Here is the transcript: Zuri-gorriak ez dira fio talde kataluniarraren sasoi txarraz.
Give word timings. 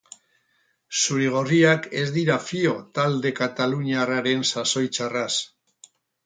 Zuri-gorriak 1.01 1.85
ez 2.03 2.05
dira 2.15 2.37
fio 2.45 2.71
talde 3.01 3.33
kataluniarraren 3.41 4.43
sasoi 4.53 4.85
txarraz. 4.99 5.31